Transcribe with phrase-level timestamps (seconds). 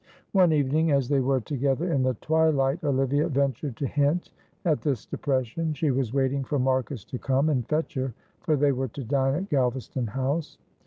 [0.31, 4.31] One evening, as they were together in the twilight, Olivia ventured to hint
[4.65, 8.71] at this depression; she was waiting for Marcus to come and fetch her, for they
[8.71, 10.57] were to dine at Galvaston House.